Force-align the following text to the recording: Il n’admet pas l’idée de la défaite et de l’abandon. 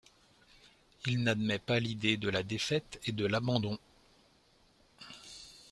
Il 1.05 1.21
n’admet 1.21 1.59
pas 1.59 1.79
l’idée 1.79 2.17
de 2.17 2.27
la 2.27 2.41
défaite 2.41 2.99
et 3.05 3.11
de 3.11 3.27
l’abandon. 3.27 3.77